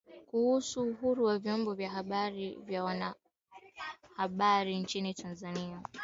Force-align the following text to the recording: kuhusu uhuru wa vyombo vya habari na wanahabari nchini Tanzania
kuhusu 0.29 0.83
uhuru 0.83 1.25
wa 1.25 1.39
vyombo 1.39 1.73
vya 1.73 1.89
habari 1.89 2.57
na 2.69 2.83
wanahabari 2.83 4.77
nchini 4.79 5.13
Tanzania 5.13 5.81